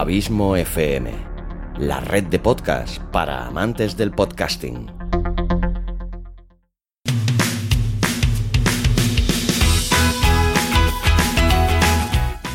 [0.00, 1.12] Abismo FM,
[1.76, 4.90] la red de podcast para amantes del podcasting.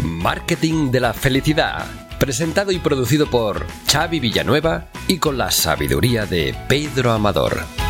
[0.04, 1.86] Marketing de la felicidad,
[2.18, 7.85] presentado y producido por Xavi Villanueva y con la sabiduría de Pedro Amador.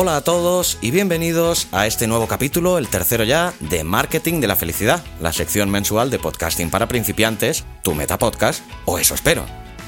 [0.00, 4.46] Hola a todos y bienvenidos a este nuevo capítulo, el tercero ya, de Marketing de
[4.46, 9.44] la Felicidad, la sección mensual de podcasting para principiantes, tu meta podcast, o eso espero.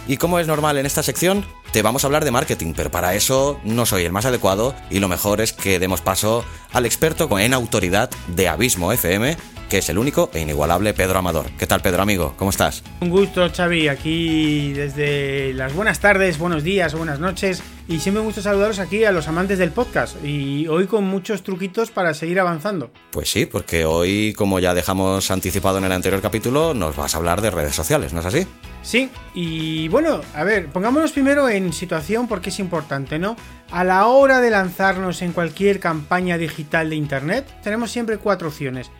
[0.09, 3.15] Y como es normal en esta sección, te vamos a hablar de marketing, pero para
[3.15, 7.39] eso no soy el más adecuado y lo mejor es que demos paso al experto
[7.39, 9.37] en autoridad de Abismo FM,
[9.71, 11.47] que es el único e inigualable Pedro Amador.
[11.57, 12.35] ¿Qué tal, Pedro, amigo?
[12.37, 12.83] ¿Cómo estás?
[13.01, 17.63] Un gusto, Xavi, aquí desde las buenas tardes, buenos días o buenas noches.
[17.87, 20.17] Y siempre me gusta saludaros aquí a los amantes del podcast.
[20.25, 22.91] Y hoy con muchos truquitos para seguir avanzando.
[23.13, 27.19] Pues sí, porque hoy, como ya dejamos anticipado en el anterior capítulo, nos vas a
[27.19, 28.47] hablar de redes sociales, ¿no es así?
[28.83, 33.37] Sí, y bueno, a ver, pongámonos primero en situación porque es importante, ¿no?
[33.71, 38.91] A la hora de lanzarnos en cualquier campaña digital de Internet, tenemos siempre cuatro opciones.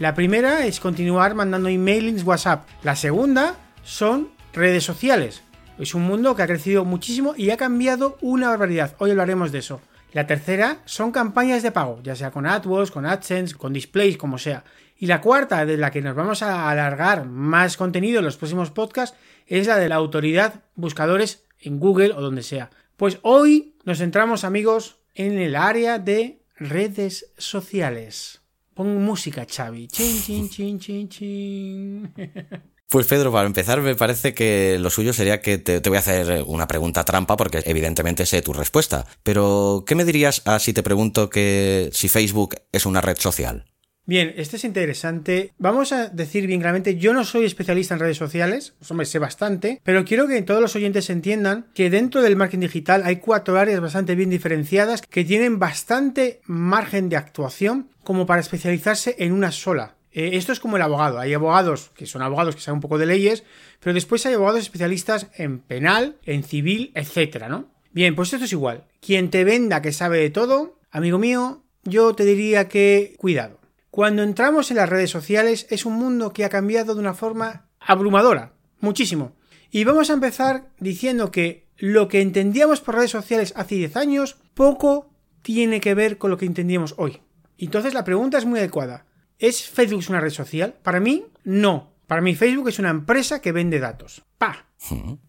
[0.00, 2.66] La primera es continuar mandando emailings WhatsApp.
[2.82, 5.42] La segunda son redes sociales.
[5.78, 8.96] Es un mundo que ha crecido muchísimo y ha cambiado una barbaridad.
[8.96, 9.82] Hoy hablaremos de eso.
[10.14, 14.38] La tercera son campañas de pago, ya sea con AdWords, con AdSense, con displays, como
[14.38, 14.64] sea.
[14.96, 18.70] Y la cuarta, de la que nos vamos a alargar más contenido en los próximos
[18.70, 22.70] podcasts, es la de la autoridad buscadores en Google o donde sea.
[22.96, 28.39] Pues hoy nos centramos, amigos, en el área de redes sociales.
[28.80, 29.88] Pon música, Xavi.
[29.88, 32.14] Chin, chin, chin, chin, chin.
[32.88, 36.42] Pues Pedro, para empezar, me parece que lo suyo sería que te, voy a hacer
[36.46, 39.06] una pregunta trampa porque evidentemente sé tu respuesta.
[39.22, 43.66] Pero, ¿qué me dirías a si te pregunto que si Facebook es una red social?
[44.06, 45.52] Bien, este es interesante.
[45.58, 49.20] Vamos a decir bien claramente, yo no soy especialista en redes sociales, eso me sé
[49.20, 53.56] bastante, pero quiero que todos los oyentes entiendan que dentro del marketing digital hay cuatro
[53.56, 59.52] áreas bastante bien diferenciadas que tienen bastante margen de actuación como para especializarse en una
[59.52, 59.94] sola.
[60.10, 61.20] Eh, esto es como el abogado.
[61.20, 63.44] Hay abogados que son abogados que saben un poco de leyes,
[63.78, 67.70] pero después hay abogados especialistas en penal, en civil, etcétera, ¿no?
[67.92, 68.82] Bien, pues esto es igual.
[69.00, 73.60] Quien te venda que sabe de todo, amigo mío, yo te diría que cuidado.
[73.92, 77.68] Cuando entramos en las redes sociales es un mundo que ha cambiado de una forma
[77.78, 79.36] abrumadora, muchísimo.
[79.70, 84.36] Y vamos a empezar diciendo que lo que entendíamos por redes sociales hace 10 años
[84.54, 85.12] poco
[85.42, 87.20] tiene que ver con lo que entendíamos hoy.
[87.64, 89.06] Entonces la pregunta es muy adecuada.
[89.38, 90.74] ¿Es Facebook una red social?
[90.82, 91.94] Para mí, no.
[92.06, 94.22] Para mí Facebook es una empresa que vende datos.
[94.38, 94.66] ¡Pa!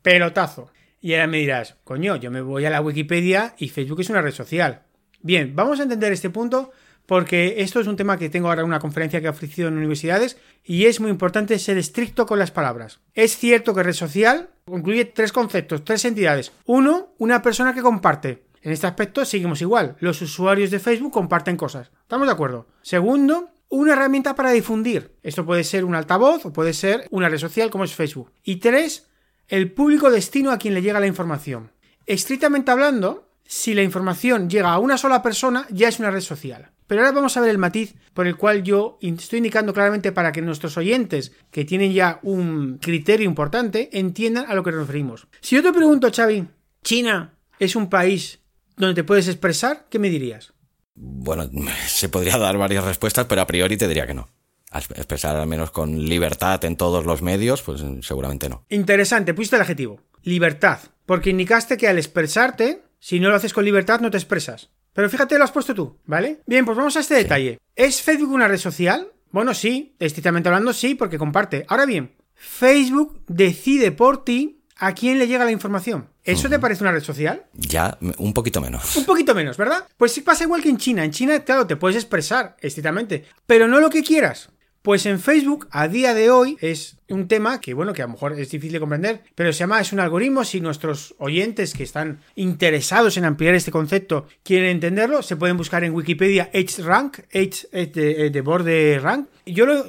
[0.01, 0.71] Pelotazo.
[0.99, 4.21] Y ahora me dirás, coño, yo me voy a la Wikipedia y Facebook es una
[4.21, 4.83] red social.
[5.21, 6.71] Bien, vamos a entender este punto
[7.05, 10.37] porque esto es un tema que tengo ahora una conferencia que he ofrecido en universidades
[10.63, 13.01] y es muy importante ser estricto con las palabras.
[13.13, 16.51] Es cierto que red social incluye tres conceptos, tres entidades.
[16.65, 18.43] Uno, una persona que comparte.
[18.61, 19.95] En este aspecto seguimos igual.
[19.99, 21.91] Los usuarios de Facebook comparten cosas.
[22.01, 22.67] ¿Estamos de acuerdo?
[22.81, 25.15] Segundo, una herramienta para difundir.
[25.23, 28.31] Esto puede ser un altavoz o puede ser una red social como es Facebook.
[28.43, 29.07] Y tres,
[29.47, 31.71] el público destino a quien le llega la información.
[32.05, 36.71] Estrictamente hablando, si la información llega a una sola persona, ya es una red social.
[36.87, 40.33] Pero ahora vamos a ver el matiz por el cual yo estoy indicando claramente para
[40.33, 45.27] que nuestros oyentes, que tienen ya un criterio importante, entiendan a lo que nos referimos.
[45.39, 46.45] Si yo te pregunto, Xavi,
[46.83, 48.40] ¿China es un país
[48.77, 49.85] donde te puedes expresar?
[49.89, 50.53] ¿Qué me dirías?
[50.95, 51.49] Bueno,
[51.87, 54.29] se podría dar varias respuestas, pero a priori te diría que no.
[54.73, 58.65] expresar al menos con libertad en todos los medios, pues seguramente no.
[58.69, 60.01] Interesante, pusiste el adjetivo.
[60.23, 60.79] Libertad.
[61.05, 64.69] Porque indicaste que al expresarte, si no lo haces con libertad, no te expresas.
[64.93, 66.41] Pero fíjate, lo has puesto tú, ¿vale?
[66.45, 67.59] Bien, pues vamos a este detalle.
[67.75, 69.07] ¿Es Facebook una red social?
[69.31, 71.65] Bueno, sí, estrictamente hablando, sí, porque comparte.
[71.69, 76.09] Ahora bien, Facebook decide por ti a quién le llega la información.
[76.23, 77.45] ¿Eso te parece una red social?
[77.53, 78.95] Ya, un poquito menos.
[78.95, 79.87] Un poquito menos, ¿verdad?
[79.95, 81.05] Pues pasa igual que en China.
[81.05, 84.49] En China, claro, te puedes expresar estrictamente, pero no lo que quieras.
[84.81, 88.13] Pues en Facebook, a día de hoy, es un tema que, bueno, que a lo
[88.13, 90.43] mejor es difícil de comprender, pero se llama, es un algoritmo.
[90.43, 95.83] Si nuestros oyentes que están interesados en ampliar este concepto quieren entenderlo, se pueden buscar
[95.83, 99.27] en Wikipedia HRank, H de, de borde rank.
[99.45, 99.85] Yo lo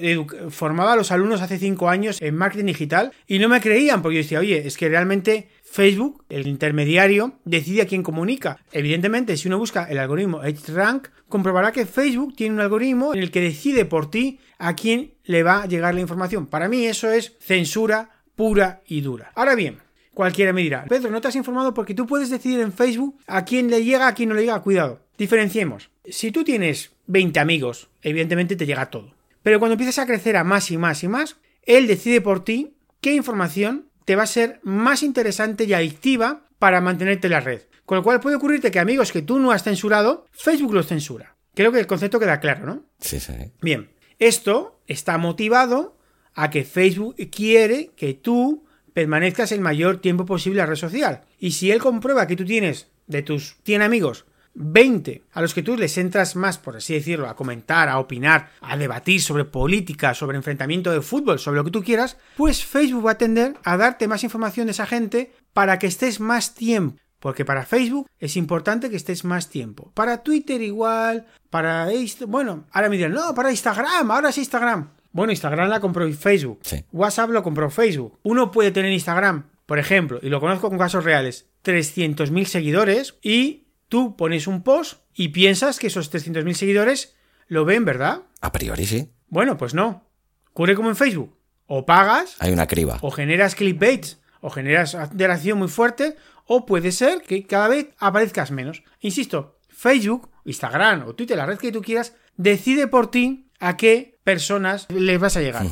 [0.50, 4.17] formaba a los alumnos hace cinco años en marketing digital y no me creían porque
[4.17, 8.59] yo decía, oye, es que realmente Facebook, el intermediario, decide a quién comunica.
[8.73, 13.31] Evidentemente, si uno busca el algoritmo HRank, comprobará que Facebook tiene un algoritmo en el
[13.31, 16.47] que decide por ti a quién le va a llegar la información.
[16.47, 19.32] Para mí eso es censura pura y dura.
[19.35, 19.79] Ahora bien,
[20.14, 23.44] cualquiera me dirá, Pedro, no te has informado porque tú puedes decidir en Facebook a
[23.44, 24.62] quién le llega, a quién no le llega.
[24.62, 25.00] Cuidado.
[25.19, 25.91] Diferenciemos.
[26.09, 29.12] Si tú tienes 20 amigos, evidentemente te llega todo.
[29.43, 32.76] Pero cuando empiezas a crecer a más y más y más, él decide por ti
[33.00, 37.62] qué información te va a ser más interesante y adictiva para mantenerte en la red.
[37.85, 41.37] Con lo cual puede ocurrirte que amigos que tú no has censurado, Facebook los censura.
[41.55, 42.85] Creo que el concepto queda claro, ¿no?
[43.00, 43.32] Sí, sí.
[43.61, 43.91] Bien,
[44.26, 45.96] esto está motivado
[46.34, 48.64] a que Facebook quiere que tú
[48.94, 51.22] permanezcas el mayor tiempo posible en la red social.
[51.38, 55.62] Y si él comprueba que tú tienes de tus 100 amigos 20 a los que
[55.62, 60.14] tú les entras más, por así decirlo, a comentar, a opinar, a debatir sobre política,
[60.14, 63.76] sobre enfrentamiento de fútbol, sobre lo que tú quieras, pues Facebook va a tender a
[63.76, 66.98] darte más información de esa gente para que estés más tiempo.
[67.19, 69.92] Porque para Facebook es importante que estés más tiempo.
[69.94, 71.87] Para Twitter igual, para...
[72.26, 74.88] Bueno, ahora me dirán, no, para Instagram, ahora es Instagram.
[75.12, 76.60] Bueno, Instagram la compró Facebook.
[76.93, 78.19] WhatsApp lo compró Facebook.
[78.22, 83.66] Uno puede tener Instagram, por ejemplo, y lo conozco con casos reales, 300.000 seguidores y
[83.88, 87.14] tú pones un post y piensas que esos 300.000 seguidores
[87.49, 88.22] lo ven, ¿verdad?
[88.40, 89.10] A priori sí.
[89.28, 90.08] Bueno, pues no.
[90.52, 91.37] Ocurre como en Facebook.
[91.66, 92.37] O pagas.
[92.38, 92.96] Hay una criba.
[93.02, 94.20] O generas clickbaits.
[94.40, 96.16] O generas interacción muy fuerte.
[96.46, 98.82] O puede ser que cada vez aparezcas menos.
[99.00, 104.20] Insisto, Facebook, Instagram o Twitter, la red que tú quieras, decide por ti a qué
[104.23, 105.67] personas les vas a llegar.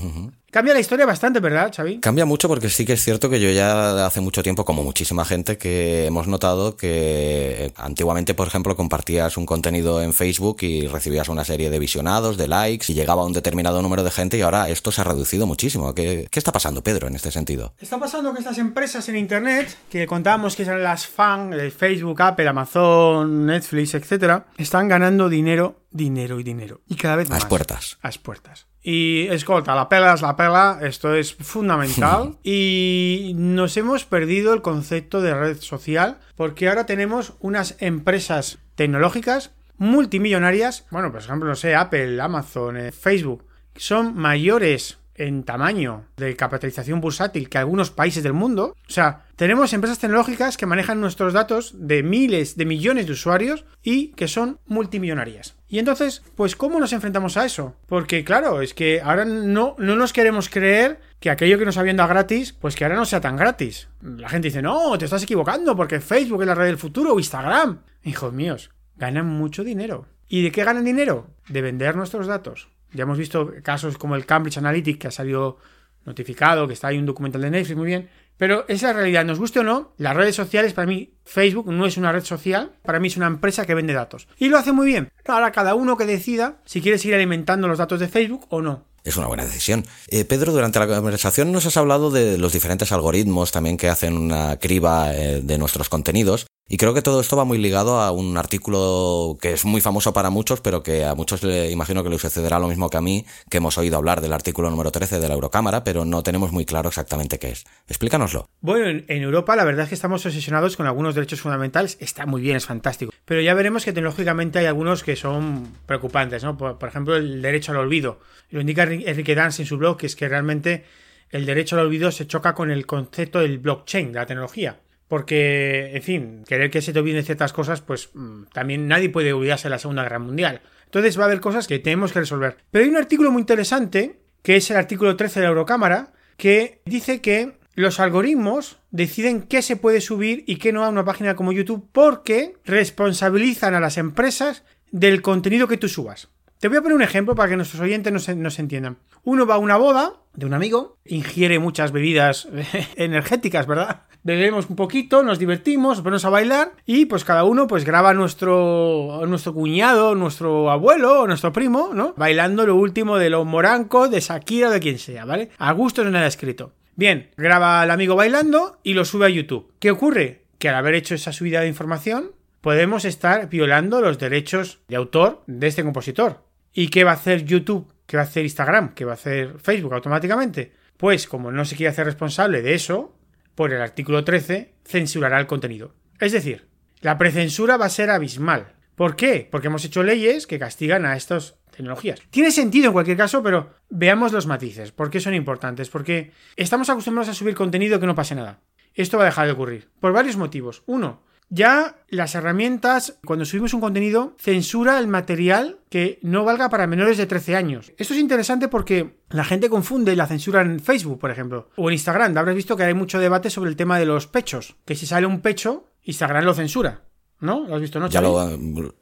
[0.50, 2.00] Cambia la historia bastante, ¿verdad, Xavi?
[2.00, 5.24] Cambia mucho porque sí que es cierto que yo ya hace mucho tiempo, como muchísima
[5.24, 11.28] gente, que hemos notado que antiguamente, por ejemplo, compartías un contenido en Facebook y recibías
[11.28, 14.40] una serie de visionados, de likes y llegaba a un determinado número de gente y
[14.40, 15.94] ahora esto se ha reducido muchísimo.
[15.94, 17.74] ¿Qué, qué está pasando, Pedro, en este sentido?
[17.80, 22.20] Está pasando que estas empresas en Internet, que contábamos que eran las fan de Facebook,
[22.22, 26.80] Apple, Amazon, Netflix, etcétera, están ganando dinero, dinero y dinero.
[26.88, 27.36] Y cada vez más.
[27.36, 27.98] A las puertas.
[28.02, 28.69] A las puertas.
[28.82, 32.36] Y escolta, la pela es la pela, esto es fundamental.
[32.42, 39.52] y nos hemos perdido el concepto de red social porque ahora tenemos unas empresas tecnológicas
[39.80, 43.46] multimillonarias, bueno, por ejemplo, no sé, Apple, Amazon, eh, Facebook,
[43.76, 48.74] son mayores en tamaño de capitalización bursátil que algunos países del mundo.
[48.88, 53.64] O sea, tenemos empresas tecnológicas que manejan nuestros datos de miles de millones de usuarios
[53.82, 55.56] y que son multimillonarias.
[55.68, 57.76] Y entonces, pues, ¿cómo nos enfrentamos a eso?
[57.86, 61.96] Porque, claro, es que ahora no, no nos queremos creer que aquello que nos habían
[61.96, 63.88] dado gratis, pues que ahora no sea tan gratis.
[64.00, 67.18] La gente dice, no, te estás equivocando porque Facebook es la red del futuro o
[67.18, 67.82] Instagram.
[68.04, 70.06] Hijos míos, ganan mucho dinero.
[70.28, 71.26] ¿Y de qué ganan dinero?
[71.48, 72.68] De vender nuestros datos.
[72.92, 75.58] Ya hemos visto casos como el Cambridge Analytic, que ha salido
[76.04, 78.08] notificado, que está ahí un documental de Netflix, muy bien.
[78.36, 81.98] Pero esa realidad, nos guste o no, las redes sociales, para mí, Facebook no es
[81.98, 84.28] una red social, para mí es una empresa que vende datos.
[84.38, 85.10] Y lo hace muy bien.
[85.26, 88.86] Ahora cada uno que decida si quiere seguir alimentando los datos de Facebook o no.
[89.04, 89.84] Es una buena decisión.
[90.08, 94.16] Eh, Pedro, durante la conversación nos has hablado de los diferentes algoritmos también que hacen
[94.16, 96.46] una criba eh, de nuestros contenidos.
[96.72, 100.12] Y creo que todo esto va muy ligado a un artículo que es muy famoso
[100.12, 103.00] para muchos, pero que a muchos le imagino que le sucederá lo mismo que a
[103.00, 106.52] mí, que hemos oído hablar del artículo número 13 de la Eurocámara, pero no tenemos
[106.52, 107.64] muy claro exactamente qué es.
[107.88, 108.48] Explícanoslo.
[108.60, 111.96] Bueno, en, Europa la verdad es que estamos obsesionados con algunos derechos fundamentales.
[111.98, 113.12] Está muy bien, es fantástico.
[113.24, 116.56] Pero ya veremos que tecnológicamente hay algunos que son preocupantes, ¿no?
[116.56, 118.20] Por, ejemplo, el derecho al olvido.
[118.50, 120.84] Lo indica Enrique Dance en su blog, que es que realmente
[121.30, 124.78] el derecho al olvido se choca con el concepto del blockchain, de la tecnología.
[125.10, 129.32] Porque, en fin, querer que se te olviden ciertas cosas, pues mm, también nadie puede
[129.32, 130.60] olvidarse de la Segunda Guerra Mundial.
[130.84, 132.58] Entonces va a haber cosas que tenemos que resolver.
[132.70, 136.80] Pero hay un artículo muy interesante, que es el artículo 13 de la Eurocámara, que
[136.84, 141.34] dice que los algoritmos deciden qué se puede subir y qué no a una página
[141.34, 144.62] como YouTube porque responsabilizan a las empresas
[144.92, 146.28] del contenido que tú subas.
[146.60, 148.98] Te voy a poner un ejemplo para que nuestros oyentes nos, nos entiendan.
[149.24, 152.48] Uno va a una boda de un amigo, ingiere muchas bebidas
[152.96, 154.02] energéticas, ¿verdad?
[154.22, 158.14] bebemos un poquito, nos divertimos, ponemos a bailar y pues cada uno pues graba a
[158.14, 162.12] nuestro, nuestro cuñado, nuestro abuelo o nuestro primo, ¿no?
[162.18, 165.48] Bailando lo último de los morancos, de Shakira o de quien sea, ¿vale?
[165.56, 166.74] A gusto no nada escrito.
[166.94, 169.72] Bien, graba al amigo bailando y lo sube a YouTube.
[169.78, 170.44] ¿Qué ocurre?
[170.58, 175.42] Que al haber hecho esa subida de información, podemos estar violando los derechos de autor
[175.46, 176.49] de este compositor.
[176.72, 177.92] ¿Y qué va a hacer YouTube?
[178.06, 178.94] ¿Qué va a hacer Instagram?
[178.94, 180.72] ¿Qué va a hacer Facebook automáticamente?
[180.96, 183.16] Pues como no se quiere hacer responsable de eso,
[183.54, 185.94] por el artículo 13, censurará el contenido.
[186.18, 186.68] Es decir,
[187.00, 188.74] la precensura va a ser abismal.
[188.94, 189.48] ¿Por qué?
[189.50, 192.20] Porque hemos hecho leyes que castigan a estas tecnologías.
[192.30, 194.92] Tiene sentido en cualquier caso, pero veamos los matices.
[194.92, 195.88] ¿Por qué son importantes?
[195.88, 198.60] Porque estamos acostumbrados a subir contenido que no pase nada.
[198.94, 199.88] Esto va a dejar de ocurrir.
[200.00, 200.82] Por varios motivos.
[200.86, 206.86] Uno, ya las herramientas, cuando subimos un contenido, censura el material que no valga para
[206.86, 207.92] menores de 13 años.
[207.98, 211.94] Esto es interesante porque la gente confunde la censura en Facebook, por ejemplo, o en
[211.94, 212.38] Instagram.
[212.38, 214.76] Habrás visto que hay mucho debate sobre el tema de los pechos.
[214.84, 217.02] Que si sale un pecho, Instagram lo censura.
[217.40, 217.66] ¿No?
[217.66, 218.08] ¿Lo has visto, no?
[218.08, 218.58] Ya lo,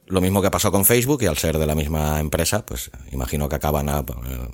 [0.06, 3.48] lo, mismo que pasó con Facebook y al ser de la misma empresa, pues imagino
[3.48, 4.04] que acaban eh,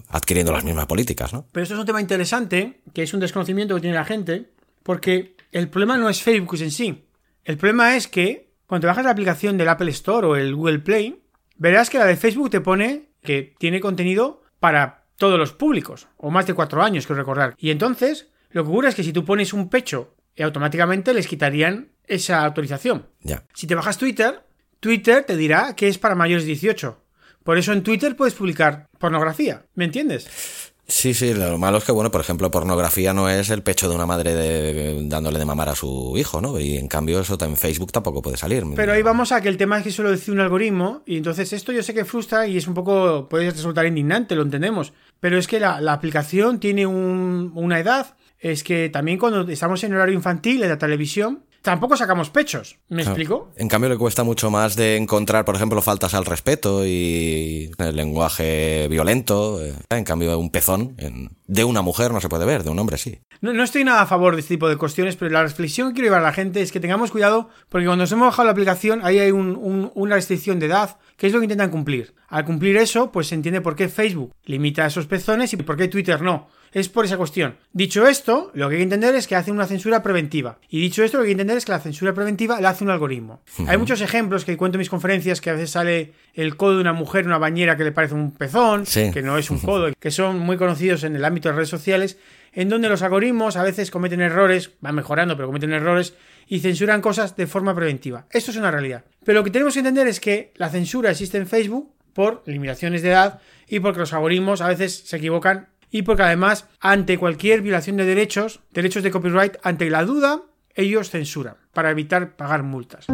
[0.09, 1.47] adquiriendo las mismas políticas, ¿no?
[1.53, 4.51] Pero esto es un tema interesante, que es un desconocimiento que tiene la gente,
[4.83, 7.05] porque el problema no es Facebook en sí.
[7.45, 11.23] El problema es que cuando bajas la aplicación del Apple Store o el Google Play,
[11.57, 16.31] verás que la de Facebook te pone que tiene contenido para todos los públicos, o
[16.31, 17.55] más de cuatro años, quiero recordar.
[17.59, 21.93] Y entonces, lo que ocurre es que si tú pones un pecho, automáticamente les quitarían
[22.07, 23.07] esa autorización.
[23.53, 24.43] Si te bajas Twitter,
[24.81, 27.01] Twitter te dirá que es para mayores de 18.
[27.43, 29.67] Por eso en Twitter puedes publicar pornografía.
[29.75, 30.64] ¿Me entiendes?
[30.87, 33.95] Sí, sí, lo malo es que, bueno, por ejemplo, pornografía no es el pecho de
[33.95, 36.61] una madre de, dándole de mamar a su hijo, ¿no?
[36.61, 38.65] Y en cambio eso en Facebook tampoco puede salir.
[38.77, 41.55] Pero ahí vamos a que el tema es que solo decir un algoritmo y entonces
[41.55, 44.93] esto yo sé que frustra y es un poco, puede resultar indignante, lo entendemos.
[45.21, 50.15] Pero es que la, aplicación tiene una edad, es que también cuando estamos en horario
[50.15, 52.77] infantil en la televisión, tampoco sacamos pechos.
[52.91, 53.51] ¿Me explico?
[53.57, 57.97] En cambio, le cuesta mucho más de encontrar, por ejemplo, faltas al respeto y el
[57.97, 59.65] lenguaje violento.
[59.65, 60.95] Eh, en cambio, un pezón
[61.47, 63.19] de una mujer no se puede ver, de un hombre sí.
[63.41, 65.95] No, no, estoy nada a favor de este tipo de cuestiones, pero la reflexión que
[65.95, 68.53] quiero llevar a la gente es que tengamos cuidado, porque cuando nos hemos bajado la
[68.53, 72.15] aplicación, ahí hay una restricción de edad, que es lo que intentan cumplir.
[72.29, 75.89] Al cumplir eso, pues se entiende por qué Facebook limita esos pezones y por qué
[75.89, 77.57] Twitter no es por esa cuestión.
[77.73, 80.59] Dicho esto, lo que hay que entender es que hace una censura preventiva.
[80.69, 82.83] Y dicho esto, lo que hay que entender es que la censura preventiva la hace
[82.83, 83.43] un algoritmo.
[83.69, 86.81] Hay muchos ejemplos que cuento en mis conferencias que a veces sale el codo de
[86.81, 89.93] una mujer en una bañera que le parece un pezón, que no es un codo,
[89.99, 92.19] que son muy conocidos en el ámbito de redes sociales,
[92.53, 96.15] en donde los algoritmos a veces cometen errores, van mejorando, pero cometen errores
[96.49, 98.27] y censuran cosas de forma preventiva.
[98.31, 99.05] Esto es una realidad.
[99.25, 103.03] Pero lo que tenemos que entender es que la censura existe en Facebook por limitaciones
[103.03, 107.63] de edad y porque los algoritmos a veces se equivocan y porque además ante cualquier
[107.63, 110.43] violación de derechos, derechos de copyright, ante la duda,
[110.75, 113.07] ellos censuran para evitar pagar multas.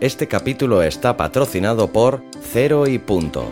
[0.00, 3.50] Este capítulo está patrocinado por Cero y Punto.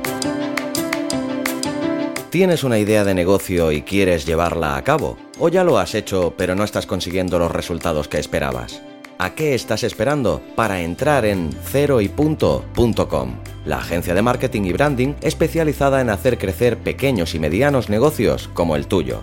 [2.28, 5.16] ¿Tienes una idea de negocio y quieres llevarla a cabo?
[5.38, 8.82] ¿O ya lo has hecho pero no estás consiguiendo los resultados que esperabas?
[9.18, 13.34] ¿A qué estás esperando para entrar en ceroypunto.com?
[13.64, 18.74] La agencia de marketing y branding especializada en hacer crecer pequeños y medianos negocios como
[18.76, 19.22] el tuyo.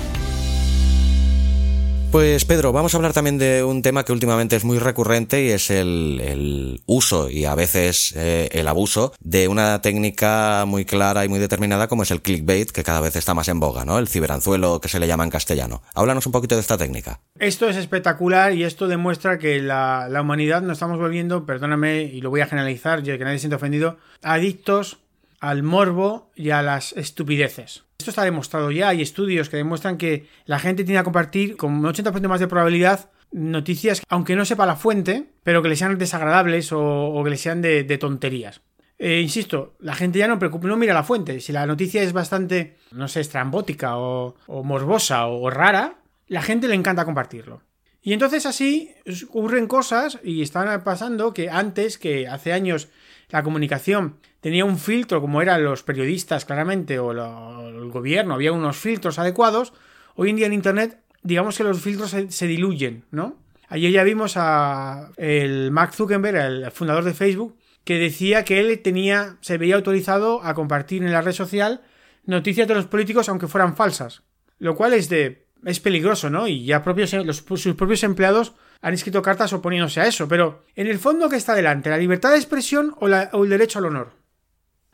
[2.11, 5.51] Pues Pedro, vamos a hablar también de un tema que últimamente es muy recurrente y
[5.51, 11.29] es el, uso y a veces eh, el abuso de una técnica muy clara y
[11.29, 13.97] muy determinada como es el clickbait que cada vez está más en boga, ¿no?
[13.97, 15.83] El ciberanzuelo que se le llama en castellano.
[15.95, 17.21] Háblanos un poquito de esta técnica.
[17.39, 22.19] Esto es espectacular y esto demuestra que la, la humanidad nos estamos volviendo, perdóname y
[22.19, 25.00] lo voy a generalizar, ya que nadie se siente ofendido, adictos
[25.41, 27.83] al morbo y a las estupideces.
[27.99, 31.73] Esto está demostrado ya, hay estudios que demuestran que la gente tiene a compartir con
[31.73, 35.97] un 80% más de probabilidad noticias, aunque no sepa la fuente, pero que le sean
[35.97, 38.61] desagradables o, que le sean de, tonterías.
[38.97, 41.39] Eh, insisto, la gente ya no preocupa, no mira la fuente.
[41.39, 46.67] Si la noticia es bastante, no sé, estrambótica o, o morbosa o rara, la gente
[46.67, 47.63] le encanta compartirlo.
[48.01, 48.91] Y entonces así
[49.29, 52.89] ocurren cosas y están pasando que antes, que hace años
[53.29, 58.77] la comunicación tenía un filtro, como eran los periodistas claramente, o el gobierno, había unos
[58.77, 59.73] filtros adecuados,
[60.15, 63.37] hoy en día en Internet, digamos que los filtros se, diluyen, ¿no?
[63.69, 68.79] Ayer ya vimos a el Mark Zuckerberg, el fundador de Facebook, que decía que él
[68.81, 71.81] tenía, se veía autorizado a compartir en la red social
[72.25, 74.23] noticias de los políticos aunque fueran falsas.
[74.59, 75.40] Lo cual es de.
[75.65, 76.47] Es peligroso, ¿no?
[76.47, 80.27] Y ya propios, sus propios empleados han escrito cartas oponiéndose a eso.
[80.27, 81.89] Pero, en el fondo, ¿qué está delante?
[81.89, 84.13] ¿La libertad de expresión o, el derecho al honor?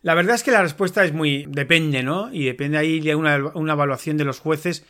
[0.01, 1.45] La verdad es que la respuesta es muy.
[1.47, 2.31] depende, ¿no?
[2.31, 4.85] Y depende ahí de una, una evaluación de los jueces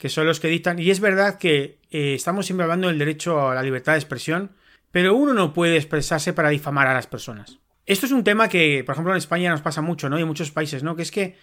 [0.00, 0.78] que son los que dictan.
[0.78, 4.52] Y es verdad que eh, estamos siempre hablando del derecho a la libertad de expresión,
[4.90, 7.58] pero uno no puede expresarse para difamar a las personas.
[7.84, 10.18] Esto es un tema que, por ejemplo, en España nos pasa mucho, ¿no?
[10.18, 10.96] Y en muchos países, ¿no?
[10.96, 11.36] Que es que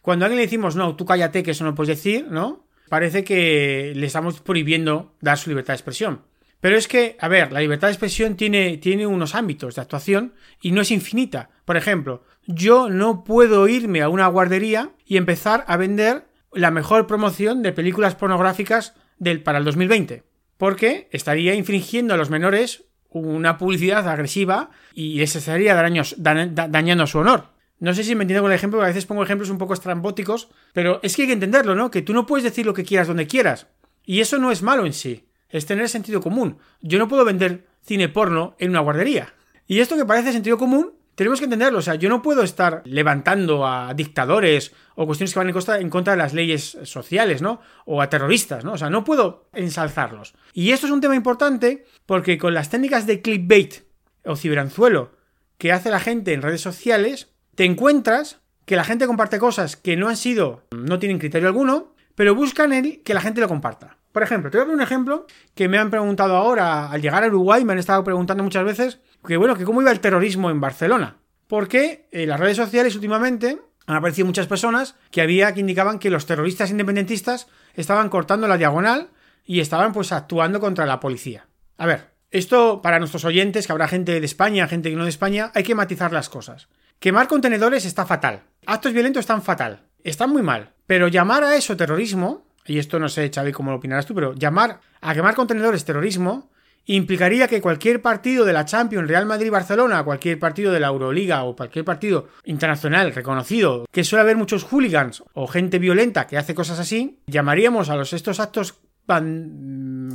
[0.00, 2.63] cuando a alguien le decimos, no, tú cállate, que eso no puedes decir, ¿no?
[2.88, 6.22] Parece que le estamos prohibiendo dar su libertad de expresión.
[6.60, 10.32] Pero es que, a ver, la libertad de expresión tiene, tiene unos ámbitos de actuación
[10.62, 11.50] y no es infinita.
[11.66, 17.06] Por ejemplo, yo no puedo irme a una guardería y empezar a vender la mejor
[17.06, 20.22] promoción de películas pornográficas del, para el 2020.
[20.56, 27.53] Porque estaría infringiendo a los menores una publicidad agresiva y les estaría dañando su honor.
[27.80, 30.48] No sé si me entiendo con el ejemplo, a veces pongo ejemplos un poco estrambóticos,
[30.72, 31.90] pero es que hay que entenderlo, ¿no?
[31.90, 33.66] Que tú no puedes decir lo que quieras donde quieras.
[34.04, 36.58] Y eso no es malo en sí, es tener sentido común.
[36.80, 39.34] Yo no puedo vender cine porno en una guardería.
[39.66, 41.78] Y esto que parece sentido común, tenemos que entenderlo.
[41.78, 45.78] O sea, yo no puedo estar levantando a dictadores o cuestiones que van en contra,
[45.78, 47.60] en contra de las leyes sociales, ¿no?
[47.86, 48.72] O a terroristas, ¿no?
[48.72, 50.34] O sea, no puedo ensalzarlos.
[50.52, 53.84] Y esto es un tema importante porque con las técnicas de clickbait
[54.24, 55.12] o ciberanzuelo
[55.58, 59.96] que hace la gente en redes sociales, te encuentras que la gente comparte cosas que
[59.96, 63.98] no han sido, no tienen criterio alguno, pero buscan el que la gente lo comparta.
[64.12, 67.24] Por ejemplo, te voy a poner un ejemplo que me han preguntado ahora al llegar
[67.24, 70.50] a Uruguay, me han estado preguntando muchas veces que bueno, que cómo iba el terrorismo
[70.50, 71.16] en Barcelona.
[71.48, 76.10] Porque en las redes sociales últimamente han aparecido muchas personas que había que indicaban que
[76.10, 79.10] los terroristas independentistas estaban cortando la diagonal
[79.44, 81.48] y estaban pues actuando contra la policía.
[81.76, 85.10] A ver, esto para nuestros oyentes, que habrá gente de España, gente que no de
[85.10, 86.68] España, hay que matizar las cosas.
[86.98, 88.42] Quemar contenedores está fatal.
[88.66, 89.82] Actos violentos están fatal.
[90.02, 90.72] Están muy mal.
[90.86, 94.34] Pero llamar a eso terrorismo, y esto no sé, Xavi, cómo lo opinarás tú, pero
[94.34, 96.50] llamar a quemar contenedores terrorismo
[96.86, 101.44] implicaría que cualquier partido de la Champions, Real Madrid, Barcelona, cualquier partido de la Euroliga
[101.44, 106.54] o cualquier partido internacional reconocido, que suele haber muchos hooligans o gente violenta que hace
[106.54, 108.74] cosas así, llamaríamos a estos actos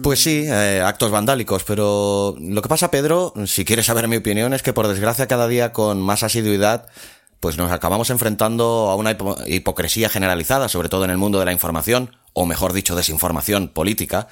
[0.02, 4.54] pues sí, eh, actos vandálicos, pero lo que pasa, Pedro, si quieres saber mi opinión,
[4.54, 6.88] es que por desgracia cada día con más asiduidad,
[7.40, 9.16] pues nos acabamos enfrentando a una
[9.48, 14.28] hipocresía generalizada, sobre todo en el mundo de la información, o mejor dicho, desinformación política,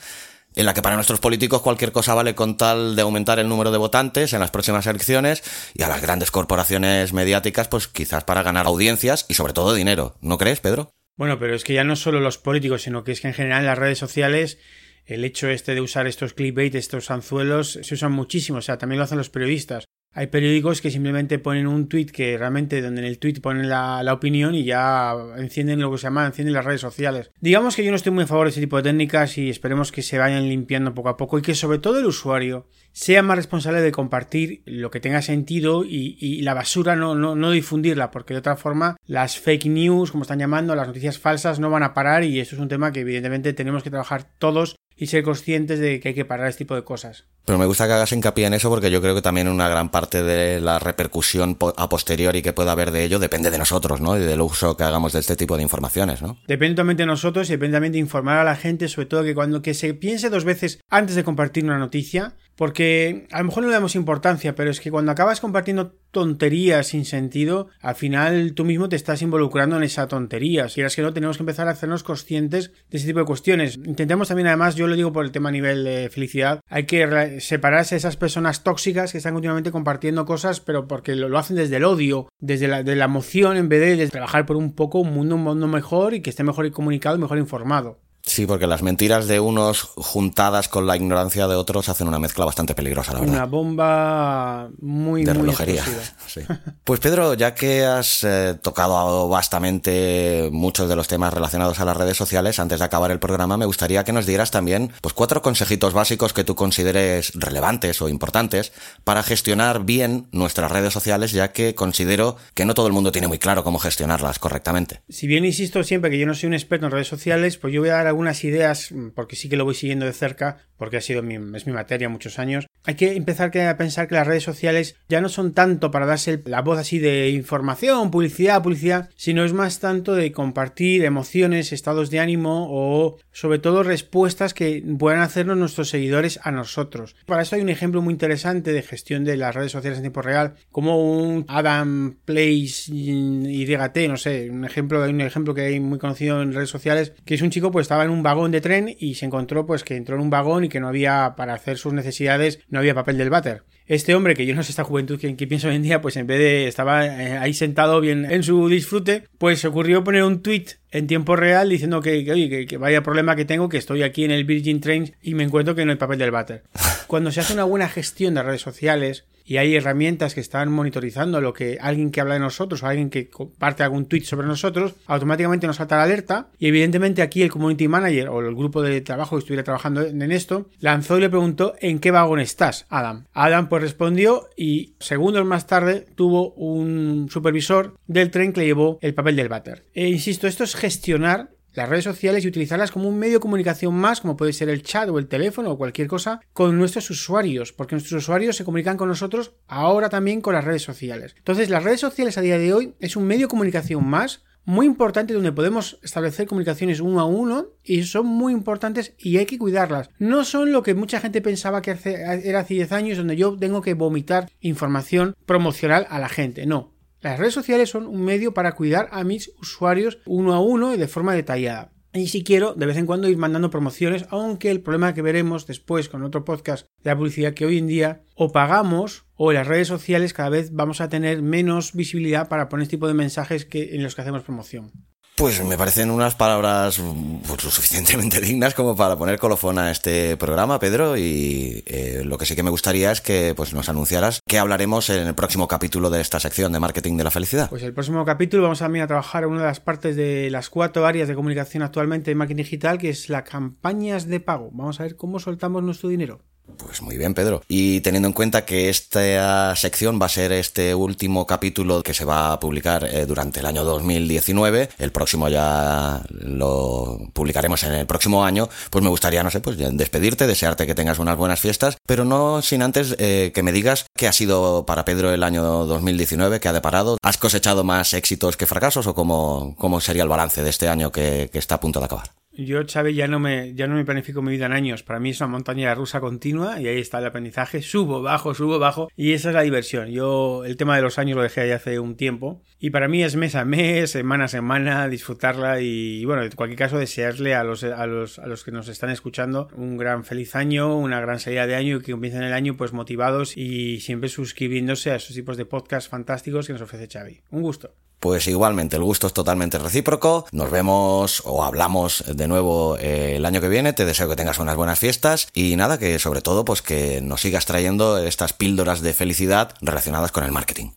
[0.56, 3.72] en la que para nuestros políticos cualquier cosa vale con tal de aumentar el número
[3.72, 5.44] de votantes en las próximas elecciones
[5.76, 10.16] y a las grandes corporaciones mediáticas, pues quizás para ganar audiencias y sobre todo dinero.
[10.22, 10.97] ¿No crees, Pedro?
[11.18, 13.62] Bueno, pero es que ya no solo los políticos, sino que es que en general
[13.62, 14.60] en las redes sociales
[15.06, 19.00] el hecho este de usar estos clickbait, estos anzuelos, se usan muchísimo, o sea, también
[19.00, 19.86] lo hacen los periodistas.
[20.14, 24.02] Hay periódicos que simplemente ponen un tweet que realmente donde en el tweet ponen la,
[24.12, 27.30] opinión y ya encienden lo que se llama, encienden las redes sociales.
[27.40, 29.92] Digamos que yo no estoy muy a favor de ese tipo de técnicas y esperemos
[29.92, 33.38] que se vayan limpiando poco a poco y que sobre todo el usuario sea más
[33.38, 38.10] responsable de compartir lo que tenga sentido y, y la basura no, no, no, difundirla,
[38.10, 41.84] porque de otra forma las fake news, como están llamando, las noticias falsas no van
[41.84, 45.24] a parar y esto es un tema que evidentemente tenemos que trabajar todos y ser
[45.24, 47.26] conscientes de que hay que parar este tipo de cosas.
[47.46, 49.90] Pero me gusta que hagas hincapié en eso porque yo creo que también una gran
[49.90, 54.18] parte de la repercusión a posteriori que pueda haber de ello depende de nosotros, ¿no?
[54.18, 56.40] Y del uso que hagamos de este tipo de informaciones, ¿no?
[56.48, 59.36] Depende también de nosotros y depende también de informar a la gente, sobre todo que
[59.36, 63.64] cuando que se piense dos veces antes de compartir una noticia, porque a lo mejor
[63.64, 68.54] no le damos importancia, pero es que cuando acabas compartiendo tonterías sin sentido, al final
[68.54, 70.68] tú mismo te estás involucrando en esa tontería.
[70.68, 73.78] Si es que no, tenemos que empezar a hacernos conscientes de ese tipo de cuestiones.
[73.78, 77.40] Intentemos también, además, yo lo digo por el tema a nivel de felicidad, hay que
[77.40, 81.78] separarse de esas personas tóxicas que están continuamente compartiendo cosas, pero porque lo, hacen desde
[81.78, 85.36] el odio, desde la, de emoción, en vez de, trabajar por un poco un mundo,
[85.36, 88.00] un mundo mejor y que esté mejor comunicado y mejor informado.
[88.28, 92.46] Sí, porque las mentiras de unos juntadas con la ignorancia de otros hacen una mezcla
[92.46, 93.36] bastante peligrosa, la verdad.
[93.36, 95.84] Una bomba muy, de muy relojería.
[96.28, 96.42] Sí.
[96.84, 101.96] Pues Pedro, ya que has eh, tocado bastante muchos de los temas relacionados a las
[101.96, 105.42] redes sociales, antes de acabar el programa, me gustaría que nos dieras también pues cuatro
[105.42, 108.74] consejitos básicos que tú consideres relevantes o importantes
[109.06, 113.30] para gestionar bien nuestras redes sociales, ya que considero que no todo el mundo tiene
[113.30, 115.02] muy claro cómo gestionarlas correctamente.
[115.08, 117.82] Si bien insisto siempre que yo no soy un experto en redes sociales, pues yo
[117.82, 121.02] voy a dar algunas ideas, porque sí que lo voy siguiendo de cerca, porque ha
[121.02, 122.68] sido mi, es mi materia muchos años.
[122.84, 126.42] Hay que empezar a pensar que las redes sociales ya no son tanto para darse
[126.46, 132.10] la voz así de información, publicidad, publicidad, sino es más tanto de compartir emociones, estados
[132.10, 137.16] de ánimo o sobre todo respuestas que puedan hacernos nuestros seguidores a nosotros.
[137.26, 140.22] Para eso hay un ejemplo muy interesante de gestión de las redes sociales en tiempo
[140.22, 145.80] real, como un Adam Place YT, no sé, un ejemplo, hay un ejemplo que hay
[145.80, 148.62] muy conocido en redes sociales, que es un chico pues estaba en un vagón de
[148.62, 151.54] tren y se encontró pues que entró en un vagón y que no había para
[151.54, 153.64] hacer sus necesidades, no había papel del váter.
[153.86, 156.18] Este hombre, que yo no sé esta juventud que, que pienso hoy en día, pues
[156.18, 160.24] en vez de estaba eh, ahí sentado bien en su disfrute, pues se ocurrió poner
[160.24, 164.04] un tweet en tiempo real diciendo que, que, que, vaya problema que tengo, que estoy
[164.04, 166.64] aquí en el Virgin Train y me encuentro que no hay papel del váter.
[167.08, 171.40] Cuando se hace una buena gestión de redes sociales, y hay herramientas que están monitorizando
[171.40, 174.96] lo que alguien que habla de nosotros o alguien que comparte algún tweet sobre nosotros,
[175.08, 179.00] automáticamente nos salta la alerta y evidentemente aquí el community manager o el grupo de
[179.02, 183.26] trabajo que estuviera trabajando en esto lanzó y le preguntó ¿en qué vagón estás, Adam?
[183.34, 189.00] Adam pues respondió y segundos más tarde tuvo un supervisor del tren que le llevó
[189.02, 189.84] el papel del váter.
[189.94, 193.94] E insisto, esto es gestionar las redes sociales y utilizarlas como un medio de comunicación
[193.94, 197.72] más, como puede ser el chat o el teléfono o cualquier cosa, con nuestros usuarios,
[197.72, 201.36] porque nuestros usuarios se comunican con nosotros ahora también con las redes sociales.
[201.38, 204.88] Entonces, las redes sociales a día de hoy es un medio de comunicación más muy
[204.88, 209.60] importante donde podemos establecer comunicaciones uno a uno y son muy importantes y hay que
[209.60, 210.10] cuidarlas.
[210.18, 211.96] No son lo que mucha gente pensaba que
[212.44, 216.66] era hace 10 años donde yo tengo que vomitar información promocional a la gente.
[216.66, 216.97] No.
[217.22, 220.98] Las redes sociales son un medio para cuidar a mis usuarios uno a uno y
[220.98, 221.92] de forma detallada.
[222.14, 225.68] Y si quiero, de vez en cuando ir mandando promociones, aunque el problema que veremos
[225.68, 229.58] después con otro podcast de la publicidad que hoy en día o pagamos o en
[229.58, 233.14] las redes sociales cada vez vamos a tener menos visibilidad para poner este tipo de
[233.14, 234.92] mensajes que, en los que hacemos promoción.
[235.38, 237.00] Pues me parecen unas palabras
[237.48, 241.16] pues, lo suficientemente dignas como para poner colofón a este programa, Pedro.
[241.16, 245.12] Y eh, lo que sí que me gustaría es que pues, nos anunciaras qué hablaremos
[245.12, 247.70] en el próximo capítulo de esta sección de marketing de la felicidad.
[247.70, 250.72] Pues el próximo capítulo vamos a, a trabajar en una de las partes de las
[250.72, 254.72] cuatro áreas de comunicación actualmente en marketing digital, que es las campañas de pago.
[254.74, 256.42] Vamos a ver cómo soltamos nuestro dinero.
[256.76, 257.64] Pues muy bien, Pedro.
[257.68, 262.26] Y teniendo en cuenta que esta sección va a ser este último capítulo que se
[262.26, 268.06] va a publicar eh, durante el año 2019, el próximo ya lo publicaremos en el
[268.06, 271.98] próximo año, pues me gustaría, no sé, pues despedirte, desearte que tengas unas buenas fiestas,
[272.06, 275.64] pero no sin antes eh, que me digas qué ha sido para Pedro el año
[275.86, 277.18] 2019, qué ha deparado.
[277.22, 281.12] ¿Has cosechado más éxitos que fracasos o cómo, cómo sería el balance de este año
[281.12, 282.37] que está a punto de acabar?
[282.58, 285.04] Yo, Xavi, ya no me, ya no me planifico mi vida en años.
[285.04, 287.84] Para mí es una montaña rusa continua y ahí está el aprendizaje.
[287.84, 289.10] Subo, bajo, subo, bajo.
[289.16, 290.10] Y esa es la diversión.
[290.10, 292.64] Yo el tema de los años lo dejé ya hace un tiempo.
[292.80, 296.80] Y para mí es mes a mes, semana a semana, disfrutarla y, bueno, en cualquier
[296.80, 300.56] caso desearle a los, a los, a los que nos están escuchando un gran feliz
[300.56, 304.30] año, una gran salida de año y que comiencen el año pues motivados y siempre
[304.30, 307.42] suscribiéndose a esos tipos de podcasts fantásticos que nos ofrece Xavi.
[307.52, 307.94] Un gusto.
[308.20, 310.46] Pues igualmente, el gusto es totalmente recíproco.
[310.52, 313.94] Nos vemos o hablamos de nuevo eh, el año que viene.
[313.94, 317.42] Te deseo que tengas unas buenas fiestas y nada, que sobre todo pues que nos
[317.42, 320.90] sigas trayendo estas píldoras de felicidad relacionadas con el marketing.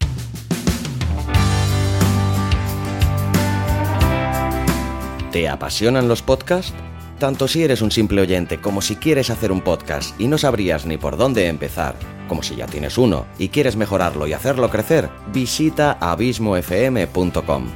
[5.31, 6.75] ¿Te apasionan los podcasts?
[7.21, 10.87] Tanto si eres un simple oyente como si quieres hacer un podcast y no sabrías
[10.87, 11.95] ni por dónde empezar,
[12.27, 17.67] como si ya tienes uno y quieres mejorarlo y hacerlo crecer, visita abismofm.com.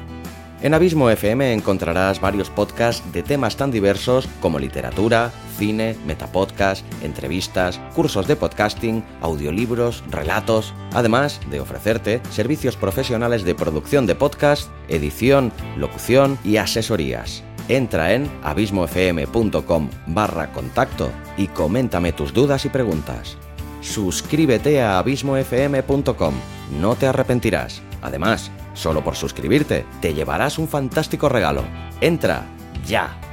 [0.62, 7.78] En Abismo FM encontrarás varios podcasts de temas tan diversos como literatura, cine, metapodcast, entrevistas,
[7.94, 15.52] cursos de podcasting, audiolibros, relatos, además de ofrecerte servicios profesionales de producción de podcast, edición,
[15.76, 17.44] locución y asesorías.
[17.68, 23.38] Entra en abismofm.com barra contacto y coméntame tus dudas y preguntas.
[23.80, 26.34] Suscríbete a abismofm.com,
[26.80, 27.82] no te arrepentirás.
[28.02, 31.64] Además, solo por suscribirte te llevarás un fantástico regalo.
[32.00, 32.44] Entra
[32.86, 33.23] ya.